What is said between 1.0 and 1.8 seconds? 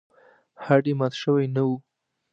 شوی نه و.